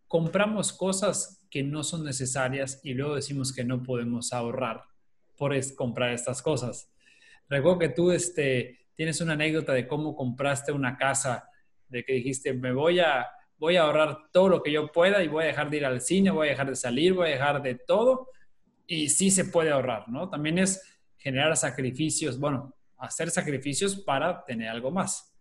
[0.08, 4.86] compramos cosas que no son necesarias y luego decimos que no podemos ahorrar
[5.38, 6.91] por comprar estas cosas.
[7.47, 11.47] Recuerdo que tú este, tienes una anécdota de cómo compraste una casa,
[11.89, 13.28] de que dijiste, me voy a,
[13.60, 16.02] voy a ahorrar todo lo que yo pueda y voy a dejar de ir al
[16.02, 18.30] cine, voy a dejar de salir, voy a dejar de todo.
[18.88, 20.28] Y sí se puede ahorrar, ¿no?
[20.28, 20.82] También es
[21.17, 25.33] generar sacrificios, bueno, hacer sacrificios para tener algo más.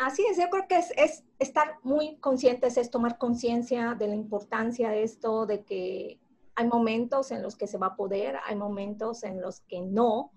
[0.00, 4.88] Así es, yo creo que es, estar muy conscientes, es tomar conciencia de la importancia
[4.88, 6.18] de esto, de que
[6.54, 10.32] hay momentos en los que se va a poder, hay momentos en los que no.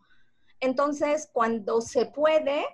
[0.59, 2.65] Entonces, cuando se puede,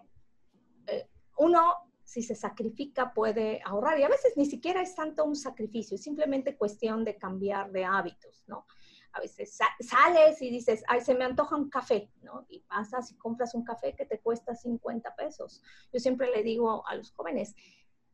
[0.88, 4.00] eh, uno, si se sacrifica, puede ahorrar.
[4.00, 7.86] Y a veces ni siquiera es tanto un sacrificio, es simplemente cuestión de cambiar de
[7.86, 8.66] hábitos, ¿no?
[9.14, 12.46] A veces sales y dices, ay, se me antoja un café, ¿no?
[12.50, 15.62] Y pasas y compras un café que te cuesta 50 pesos.
[15.92, 17.56] Yo siempre le digo a los jóvenes,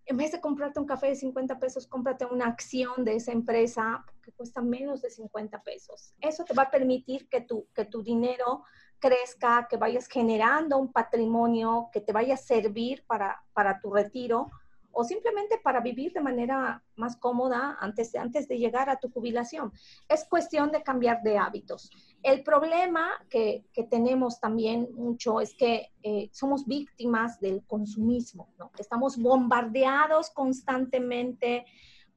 [0.08, 4.06] en vez de comprarte un café de 50 pesos, cómprate una acción de esa empresa,
[4.22, 6.14] que cuesta menos de 50 pesos.
[6.22, 8.64] Eso te va a permitir que tu, que tu dinero
[9.00, 14.50] crezca, que vayas generando un patrimonio que te vaya a servir para, para tu retiro
[14.96, 19.12] o simplemente para vivir de manera más cómoda antes de, antes de llegar a tu
[19.12, 19.74] jubilación.
[20.08, 21.92] Es cuestión de cambiar de hábitos.
[22.24, 28.72] El problema que, que tenemos también mucho es que eh, somos víctimas del consumismo, ¿no?
[28.78, 31.66] Estamos bombardeados constantemente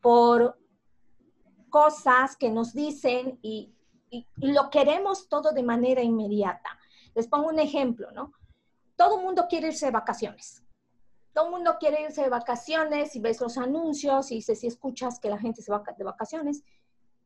[0.00, 0.56] por
[1.70, 3.74] cosas que nos dicen y,
[4.08, 6.78] y, y lo queremos todo de manera inmediata.
[7.16, 8.32] Les pongo un ejemplo, ¿no?
[8.94, 10.62] Todo mundo quiere irse de vacaciones
[11.38, 15.20] todo el mundo quiere irse de vacaciones y ves los anuncios y dices, si escuchas
[15.20, 16.64] que la gente se va de vacaciones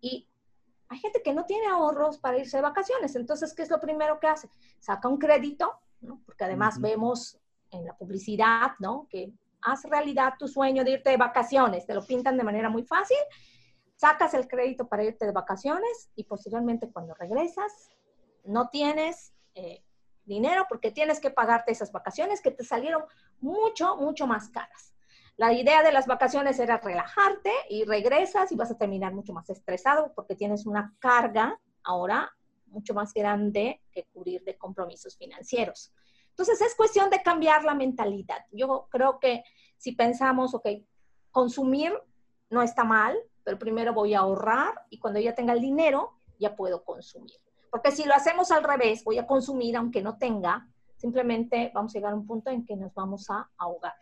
[0.02, 0.28] y
[0.90, 3.16] hay gente que no tiene ahorros para irse de vacaciones.
[3.16, 4.50] Entonces, ¿qué es lo primero que hace?
[4.80, 5.72] Saca un crédito,
[6.02, 6.20] ¿no?
[6.26, 7.38] porque además vemos
[7.70, 9.06] en la publicidad, ¿no?
[9.08, 12.82] Que haz realidad tu sueño de irte de vacaciones, te lo pintan de manera muy
[12.82, 13.16] fácil,
[13.96, 17.88] sacas el crédito para irte de vacaciones y posteriormente cuando regresas
[18.44, 19.82] no tienes eh,
[20.24, 23.04] dinero porque tienes que pagarte esas vacaciones que te salieron
[23.40, 24.94] mucho, mucho más caras.
[25.36, 29.48] La idea de las vacaciones era relajarte y regresas y vas a terminar mucho más
[29.50, 32.30] estresado porque tienes una carga ahora
[32.66, 35.92] mucho más grande que cubrir de compromisos financieros.
[36.30, 38.44] Entonces es cuestión de cambiar la mentalidad.
[38.50, 39.44] Yo creo que
[39.76, 40.66] si pensamos, ok,
[41.30, 41.92] consumir
[42.48, 46.56] no está mal, pero primero voy a ahorrar y cuando ya tenga el dinero ya
[46.56, 47.36] puedo consumir.
[47.72, 51.98] Porque si lo hacemos al revés, voy a consumir aunque no tenga, simplemente vamos a
[51.98, 53.94] llegar a un punto en que nos vamos a ahogar.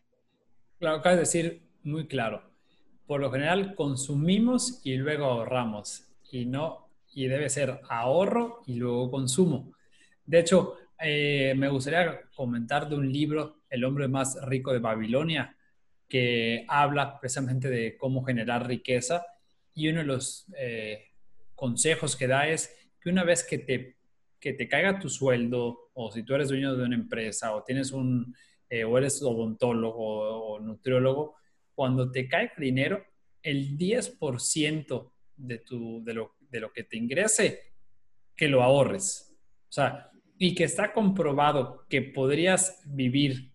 [0.80, 2.42] Claro, acabas de decir muy claro.
[3.06, 9.09] Por lo general consumimos y luego ahorramos y no y debe ser ahorro y luego
[9.09, 9.72] consumo.
[10.26, 15.56] De hecho, eh, me gustaría comentar de un libro, El hombre más rico de Babilonia,
[16.09, 19.24] que habla precisamente de cómo generar riqueza
[19.74, 21.04] y uno de los eh,
[21.54, 23.96] consejos que da es que una vez que te,
[24.38, 27.92] que te caiga tu sueldo, o si tú eres dueño de una empresa, o tienes
[27.92, 28.34] un,
[28.68, 31.36] eh, o eres odontólogo o, nutriólogo,
[31.74, 33.04] cuando te caiga dinero,
[33.42, 37.72] el 10% de, tu, de, lo, de lo que te ingrese,
[38.36, 39.34] que lo ahorres.
[39.68, 43.52] O sea, y que está comprobado que podrías vivir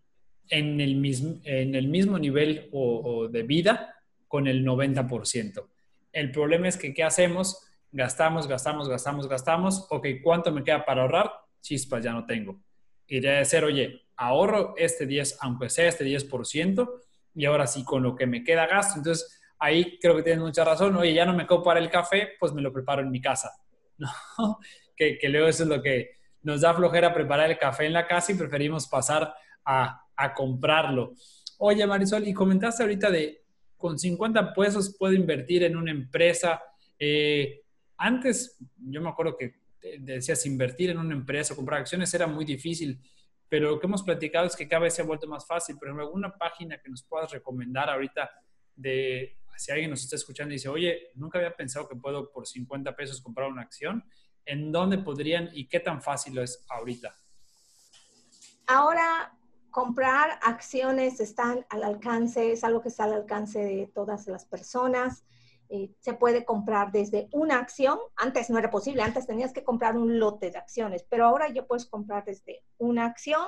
[0.50, 3.96] en el mismo, en el mismo nivel o de vida
[4.28, 5.68] con el 90%.
[6.12, 7.66] El problema es que, ¿qué hacemos?
[7.92, 11.32] Gastamos, gastamos, gastamos, gastamos, ok, ¿cuánto me queda para ahorrar?
[11.62, 12.60] Chispas, ya no tengo.
[13.08, 17.02] Y debe ser, oye, ahorro este 10, aunque sea este 10%,
[17.36, 18.98] y ahora sí, con lo que me queda gasto.
[18.98, 20.96] Entonces, ahí creo que tienes mucha razón.
[20.96, 23.52] Oye, ya no me copo para el café, pues me lo preparo en mi casa.
[23.98, 24.60] ¿No?
[24.96, 28.08] Que, que luego eso es lo que nos da flojera preparar el café en la
[28.08, 29.34] casa y preferimos pasar
[29.66, 31.14] a, a comprarlo.
[31.58, 33.46] Oye, Marisol, y comentaste ahorita de
[33.78, 36.62] con 50 pesos puedo invertir en una empresa.
[36.98, 37.65] Eh,
[37.98, 39.56] antes, yo me acuerdo que
[40.00, 43.00] decías invertir en una empresa, comprar acciones era muy difícil,
[43.48, 45.78] pero lo que hemos platicado es que cada vez se ha vuelto más fácil.
[45.80, 48.30] Pero en alguna página que nos puedas recomendar ahorita
[48.76, 52.46] de si alguien nos está escuchando y dice, oye, nunca había pensado que puedo por
[52.46, 54.04] 50 pesos comprar una acción,
[54.46, 57.16] ¿en dónde podrían y qué tan fácil es ahorita?
[58.68, 59.38] Ahora,
[59.72, 65.24] comprar acciones están al alcance, es algo que está al alcance de todas las personas.
[65.70, 67.98] Eh, se puede comprar desde una acción.
[68.16, 71.66] Antes no era posible, antes tenías que comprar un lote de acciones, pero ahora ya
[71.66, 73.48] puedes comprar desde una acción.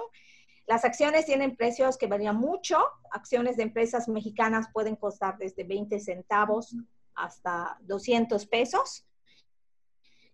[0.65, 2.77] Las acciones tienen precios que varían mucho.
[3.11, 6.75] Acciones de empresas mexicanas pueden costar desde 20 centavos
[7.15, 9.05] hasta 200 pesos.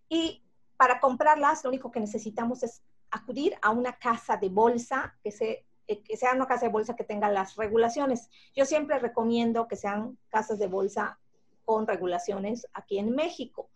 [0.08, 0.42] Y
[0.76, 5.66] para comprarlas, lo único que necesitamos es acudir a una casa de bolsa que, se,
[5.86, 8.28] eh, que sea una casa de bolsa que tenga las regulaciones.
[8.56, 11.18] Yo siempre recomiendo que sean casas de bolsa
[11.64, 13.70] con regulaciones aquí en México.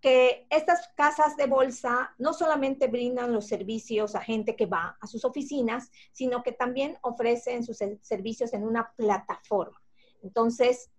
[0.00, 5.06] Que estas casas de bolsa no solamente brindan los servicios a gente que va a
[5.06, 9.80] sus oficinas, sino que también ofrecen sus servicios en una plataforma.
[10.22, 10.90] Entonces,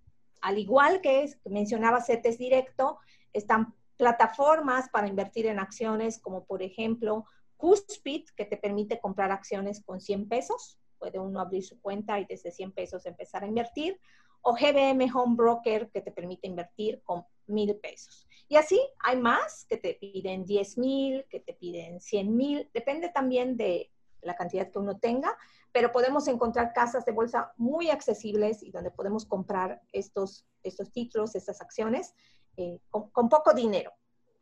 [0.41, 2.99] al igual que mencionaba CETES Directo,
[3.33, 7.25] están plataformas para invertir en acciones como por ejemplo
[7.57, 10.79] Cuspid, que te permite comprar acciones con 100 pesos.
[10.99, 13.99] Puede uno abrir su cuenta y desde 100 pesos empezar a invertir
[14.43, 18.27] o GBM Home Broker que te permite invertir con mil pesos.
[18.47, 23.09] Y así hay más que te piden 10 mil, que te piden 100 mil, depende
[23.09, 23.89] también de
[24.21, 25.35] la cantidad que uno tenga,
[25.71, 31.35] pero podemos encontrar casas de bolsa muy accesibles y donde podemos comprar estos, estos títulos,
[31.35, 32.13] estas acciones
[32.57, 33.91] eh, con, con, poco dinero.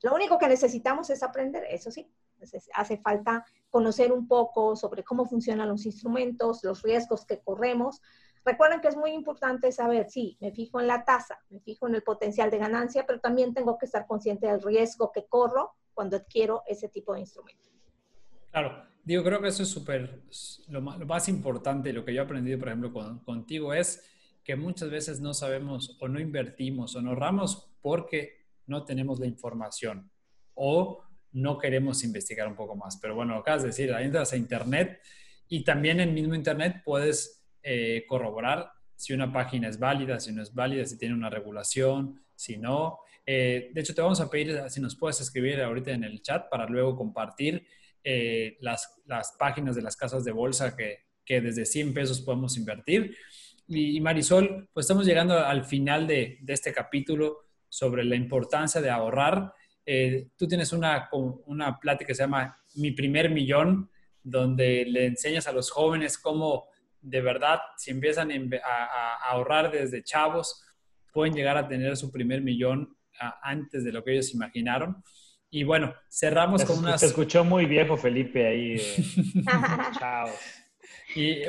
[0.01, 2.11] Lo único que necesitamos es aprender, eso sí,
[2.73, 8.01] hace falta conocer un poco sobre cómo funcionan los instrumentos, los riesgos que corremos,
[8.43, 11.95] Recuerden que es muy importante saber, sí, me fijo en la tasa, me fijo en
[11.95, 16.17] el potencial de ganancia, pero también tengo que estar consciente del riesgo que corro cuando
[16.17, 17.69] adquiero ese tipo de instrumento.
[18.49, 20.23] Claro, digo, creo que eso es súper,
[20.69, 22.91] lo, más importante, lo que yo he aprendido, por ejemplo,
[23.23, 24.03] contigo es
[24.43, 29.27] que muchas veces no sabemos o no invertimos o no ahorramos porque no tenemos la
[29.27, 30.09] información
[30.55, 32.97] o no queremos investigar un poco más.
[32.97, 34.99] Pero bueno, acabas de decir, entras a Internet
[35.47, 38.71] y también en mismo Internet puedes eh, corroborar
[39.01, 42.99] si una página es válida, si no es válida, si tiene una regulación, si no.
[43.25, 46.47] Eh, de hecho, te vamos a pedir si nos puedes escribir ahorita en el chat
[46.49, 47.65] para luego compartir
[48.03, 52.57] eh, las, las, páginas de las casas de bolsa que, que desde 100 pesos podemos
[52.57, 53.17] invertir.
[53.67, 58.89] Y, Marisol, pues estamos llegando al final de, de, este capítulo sobre la importancia de
[58.91, 59.51] ahorrar.
[59.83, 63.89] Eh, tú tienes una, una plática que se llama Mi primer millón,
[64.21, 66.70] donde le enseñas a los jóvenes cómo
[67.01, 70.63] de verdad, si empiezan a, ahorrar desde chavos,
[71.11, 72.95] pueden llegar a tener su primer millón
[73.41, 75.03] antes de lo que ellos imaginaron.
[75.49, 76.99] Y bueno, cerramos con unas...
[76.99, 78.75] Se escuchó muy viejo Felipe ahí.
[78.75, 79.05] Eh.
[79.99, 80.29] Chao.
[81.13, 81.41] Y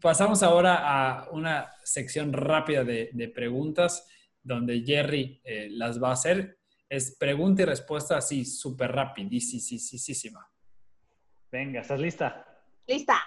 [0.00, 4.08] pasamos ahora a una sección rápida de, preguntas
[4.40, 6.58] donde Jerry eh, las va a hacer.
[6.88, 10.48] Es pregunta y respuesta así, súper rapidísima.
[11.50, 12.46] Venga, ¿estás lista?
[12.86, 13.23] Lista.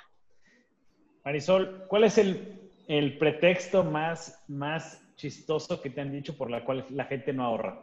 [1.27, 6.63] Marisol, ¿cuál es el, el pretexto más, más chistoso que te han dicho por la
[6.63, 7.81] cual la gente no ahorra?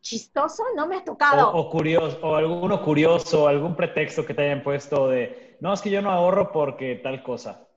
[0.00, 1.52] chistoso no me ha tocado.
[1.52, 5.90] O, curioso, o alguno curioso, algún pretexto que te hayan puesto de, no, es que
[5.90, 7.68] yo no ahorro porque tal cosa.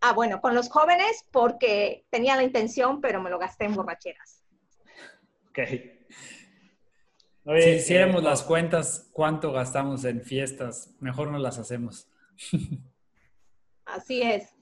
[0.00, 4.42] Ah, bueno, con los jóvenes porque tenía la intención, pero me lo gasté en borracheras.
[5.50, 5.58] Ok.
[7.60, 10.92] si hiciéramos eh, las cuentas, ¿cuánto gastamos en fiestas?
[10.98, 12.08] Mejor no las hacemos.
[13.84, 14.54] Así es.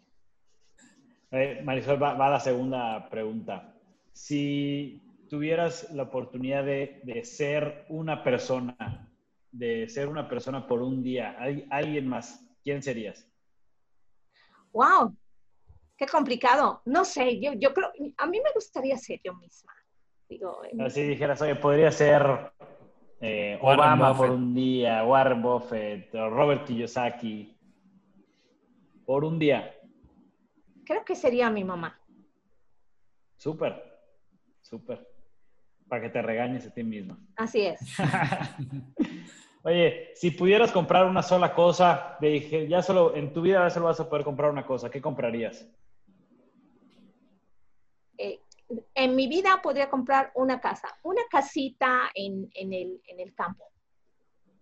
[1.64, 3.74] Marisol, va, va la segunda pregunta.
[4.12, 9.08] Si tuvieras la oportunidad de, ser una persona,
[9.50, 11.38] de ser una persona por un día,
[11.70, 13.26] alguien más, ¿quién serías?
[14.72, 15.16] ¡Wow!
[15.96, 16.82] Qué complicado.
[16.84, 19.72] No sé, yo, yo creo, a mí me gustaría ser yo misma.
[20.28, 22.52] Digo, Así dijeras, oye, podría ser
[23.22, 27.51] eh, Obama por un día, Warren Buffett, o Robert Kiyosaki,
[29.12, 29.78] por un día.
[30.86, 32.00] Creo que sería mi mamá.
[33.36, 33.74] Súper,
[34.62, 35.06] súper
[35.86, 37.18] para que te regañes a ti mismo.
[37.36, 37.78] Así es.
[39.64, 43.84] Oye, si pudieras comprar una sola cosa, dije, ya solo en tu vida ya solo
[43.84, 45.68] vas a poder comprar una cosa, ¿qué comprarías?
[48.16, 48.40] Eh,
[48.94, 53.66] en mi vida podría comprar una casa, una casita en, el, campo.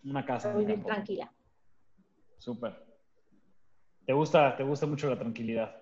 [0.03, 0.53] Una casa.
[0.53, 1.33] Muy tranquila.
[2.37, 2.90] Súper.
[4.11, 5.73] ¿Te gusta, ¿Te gusta mucho la tranquilidad?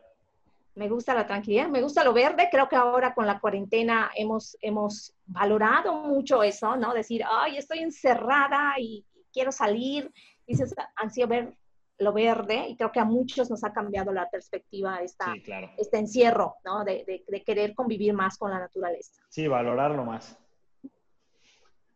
[0.74, 2.50] me gusta la tranquilidad, me gusta lo verde.
[2.52, 6.92] Creo que ahora con la cuarentena hemos, hemos valorado mucho eso, ¿no?
[6.92, 10.12] Decir, ay, estoy encerrada y quiero salir.
[10.46, 11.54] Dices, ansío ver
[11.98, 15.32] lo verde y creo que a muchos nos ha cambiado la perspectiva esta,
[15.78, 16.84] este encierro, ¿no?
[16.84, 19.22] De, de, querer convivir más con la naturaleza.
[19.30, 20.38] Sí, valorarlo más.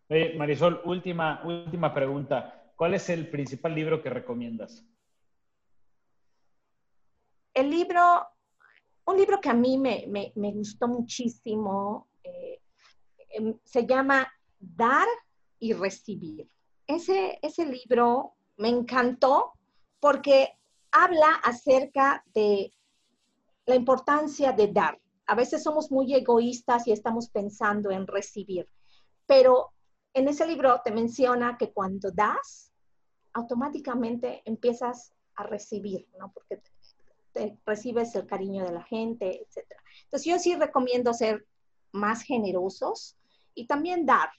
[0.09, 2.73] Marisol, última, última pregunta.
[2.75, 4.83] ¿Cuál es el principal libro que recomiendas?
[7.55, 8.27] El libro
[9.07, 12.61] un libro que a mí me, gustó muchísimo eh,
[13.31, 15.09] em, se llama Dar
[15.59, 16.49] y Recibir.
[16.87, 19.53] Ese, ese libro me encantó
[20.01, 20.59] porque
[20.91, 22.73] habla acerca de
[23.67, 25.01] la importancia de dar.
[25.27, 28.69] A veces somos muy egoístas y estamos pensando en recibir,
[29.27, 29.73] pero
[30.15, 32.73] en ese libro te menciona que cuando das,
[33.33, 36.31] automáticamente empiezas a recibir, ¿no?
[36.33, 36.61] Porque
[37.65, 39.67] recibes el cariño de la gente, etc.
[40.05, 41.47] Entonces yo sí recomiendo ser
[41.93, 43.17] más generosos
[43.55, 44.31] y también dar,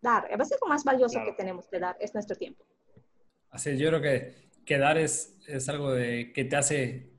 [0.00, 0.32] dar.
[0.32, 2.64] A veces lo más valioso que tenemos que dar es nuestro tiempo.
[3.50, 7.12] Así yo creo que, que dar es, es algo de, que te hace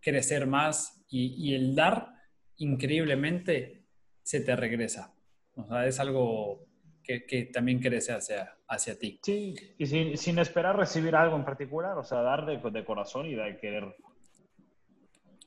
[0.00, 2.14] crecer más y, y, el dar
[2.56, 3.84] increíblemente
[4.22, 5.14] se te regresa.
[5.56, 6.66] O sea, es algo
[7.02, 9.18] que, que también crece hacia, hacia ti.
[9.22, 13.26] Sí, y sin, sin, esperar recibir algo en particular, o sea, dar de, de corazón
[13.26, 13.96] y de querer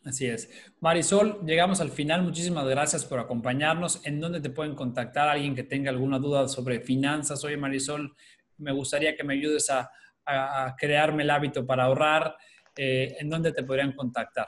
[0.06, 0.50] Así es.
[0.82, 2.24] Marisol, llegamos al final.
[2.24, 4.06] Muchísimas gracias por acompañarnos.
[4.06, 7.42] ¿En dónde te pueden contactar alguien que tenga alguna duda sobre finanzas?
[7.46, 8.14] Oye, Marisol,
[8.58, 9.90] me gustaría que me ayudes a,
[10.78, 12.36] crearme el hábito para ahorrar.
[12.76, 14.48] Eh, ¿En dónde te podrían contactar?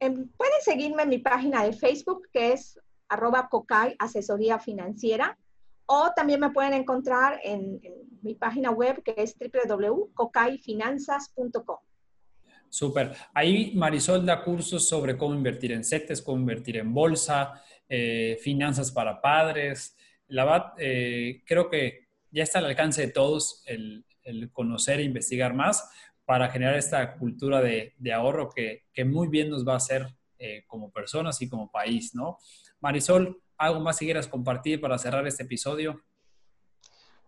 [0.00, 5.38] Em, pueden seguirme en mi página de Facebook, que es arroba cocay asesoría financiera,
[5.86, 11.85] o también me pueden encontrar en, en mi página web, que es www.cocayfinanzas.com.
[12.68, 13.14] Súper.
[13.32, 18.90] Ahí Marisol da cursos sobre cómo invertir en CETES, cómo invertir en bolsa, eh, finanzas
[18.90, 19.96] para padres.
[20.28, 24.04] La VAT, eh, creo que ya está al alcance de todos el,
[24.52, 25.88] conocer e investigar más
[26.24, 30.90] para generar esta cultura de, ahorro que, muy bien nos va a hacer eh, como
[30.90, 32.38] personas y como país, ¿no?
[32.80, 36.02] Marisol, ¿algo más que quieras compartir para cerrar este episodio?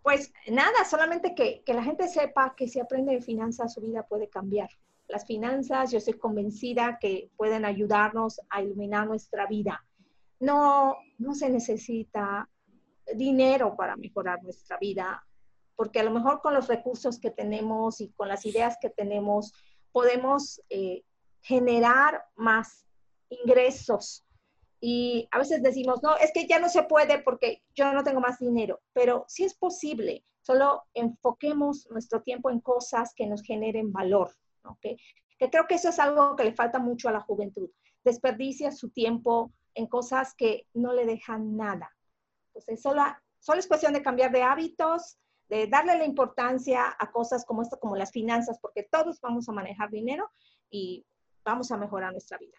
[0.02, 4.02] Pues nada, solamente que, que la gente sepa que si aprende de finanzas su vida
[4.02, 4.70] puede cambiar.
[5.08, 9.84] Las finanzas, yo estoy convencida que pueden ayudarnos a iluminar nuestra vida.
[10.38, 12.48] No, no se necesita
[13.14, 15.26] dinero para mejorar nuestra vida,
[15.76, 19.52] porque a lo mejor con los recursos que tenemos y con las ideas que tenemos
[19.92, 21.04] podemos eh,
[21.40, 22.86] generar más
[23.30, 24.24] ingresos.
[24.80, 28.20] Y a veces decimos, no, es que ya no se puede porque yo no tengo
[28.20, 33.92] más dinero, pero sí es posible, solo enfoquemos nuestro tiempo en cosas que nos generen
[33.92, 34.30] valor.
[34.80, 34.96] Que
[35.50, 37.70] creo que eso es algo que le falta mucho a la juventud.
[38.04, 41.90] Desperdicia su tiempo en cosas que no le dejan nada.
[42.48, 43.02] Entonces, solo,
[43.38, 47.78] solo es cuestión de cambiar de hábitos, de darle la importancia a cosas como esto,
[47.78, 50.30] como las finanzas, porque todos vamos a manejar dinero
[50.70, 51.06] y
[51.44, 52.56] vamos a mejorar nuestra vida.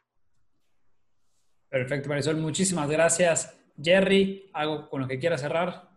[1.69, 2.37] Perfecto, Marisol.
[2.37, 3.55] Muchísimas gracias.
[3.81, 5.88] Jerry, ¿algo con lo que quiera cerrar?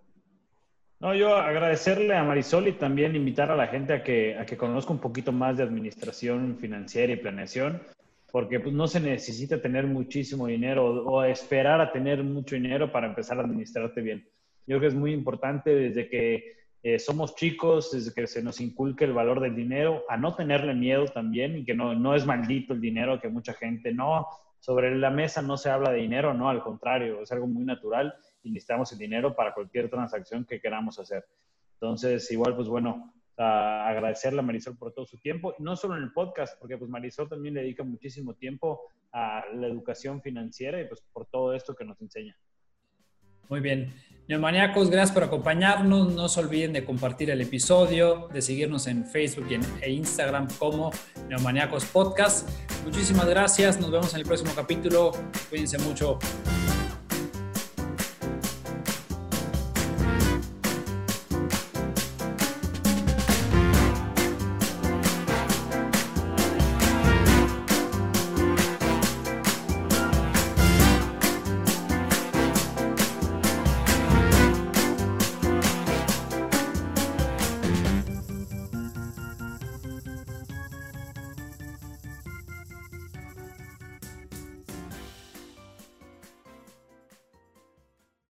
[1.03, 4.57] No, yo agradecerle a Marisol y también invitar a la gente a que, a que
[4.57, 7.83] conozca un poquito más de administración financiera y planeación,
[8.31, 13.09] porque pues, no se necesita tener muchísimo dinero o, esperar a tener mucho dinero para
[13.09, 14.29] empezar a administrarte bien.
[14.65, 16.53] Yo creo que es muy importante desde que
[16.85, 20.73] eh, somos chicos, desde que se nos inculque el valor del dinero, a no tenerle
[20.73, 24.29] miedo también y que no, no es maldito el dinero, que mucha gente no,
[24.61, 28.15] sobre la mesa no se habla de dinero, no, al contrario, es algo muy natural
[28.51, 31.25] necesitamos el dinero para cualquier transacción que queramos hacer.
[31.75, 36.13] Entonces, igual, pues bueno, agradecerle a Marisol por todo su tiempo, no solo en el
[36.13, 38.81] podcast, porque pues Marisol también dedica muchísimo tiempo
[39.13, 42.37] a la educación financiera y pues por todo esto que nos enseña.
[43.49, 43.93] Muy bien.
[44.29, 46.15] Neomaniacos, gracias por acompañarnos.
[46.15, 50.49] No se olviden de compartir el episodio, de seguirnos en Facebook y en, e Instagram
[50.59, 50.91] como
[51.29, 52.49] Neomaniacos Podcast.
[52.85, 53.79] Muchísimas gracias.
[53.81, 55.13] Nos vemos en el próximo capítulo.
[55.51, 56.19] Cuídense mucho.